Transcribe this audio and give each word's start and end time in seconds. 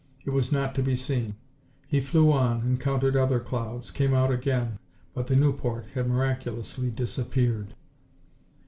It 0.25 0.31
was 0.31 0.51
not 0.51 0.73
to 0.73 0.81
be 0.81 0.95
seen. 0.95 1.35
He 1.87 2.01
flew 2.01 2.31
on, 2.31 2.61
encountered 2.63 3.15
other 3.15 3.39
clouds, 3.39 3.91
came 3.91 4.15
out 4.15 4.31
again, 4.31 4.79
but 5.13 5.27
the 5.27 5.35
Nieuport 5.35 5.85
had 5.93 6.07
miraculously 6.07 6.89
disappeared. 6.89 7.75